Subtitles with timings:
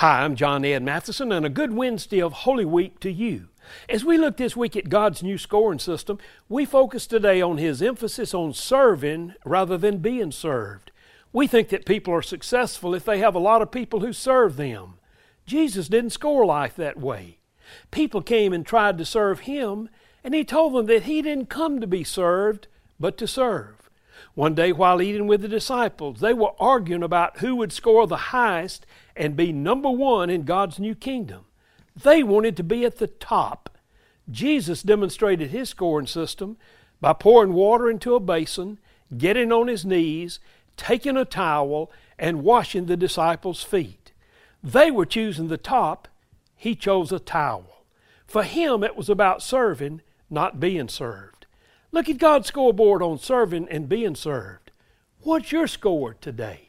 [0.00, 3.48] Hi, I'm John Ed Mathison, and a good Wednesday of Holy Week to you.
[3.88, 6.18] As we look this week at God's new scoring system,
[6.50, 10.90] we focus today on His emphasis on serving rather than being served.
[11.32, 14.58] We think that people are successful if they have a lot of people who serve
[14.58, 14.98] them.
[15.46, 17.38] Jesus didn't score life that way.
[17.90, 19.88] People came and tried to serve Him,
[20.22, 22.66] and He told them that He didn't come to be served,
[23.00, 23.85] but to serve.
[24.34, 28.16] One day, while eating with the disciples, they were arguing about who would score the
[28.16, 31.46] highest and be number one in God's new kingdom.
[31.94, 33.78] They wanted to be at the top.
[34.30, 36.56] Jesus demonstrated his scoring system
[37.00, 38.78] by pouring water into a basin,
[39.16, 40.40] getting on his knees,
[40.76, 44.12] taking a towel, and washing the disciples' feet.
[44.62, 46.08] They were choosing the top,
[46.56, 47.84] he chose a towel.
[48.26, 51.45] For him, it was about serving, not being served.
[51.92, 54.70] Look at God's scoreboard on serving and being served.
[55.20, 56.65] What's your score today?